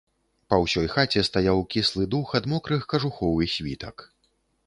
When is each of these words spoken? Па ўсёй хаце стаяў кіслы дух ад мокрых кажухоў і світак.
Па 0.51 0.57
ўсёй 0.61 0.87
хаце 0.93 1.21
стаяў 1.27 1.61
кіслы 1.75 2.07
дух 2.15 2.33
ад 2.41 2.49
мокрых 2.53 2.81
кажухоў 2.93 3.33
і 3.47 3.53
світак. 3.57 3.95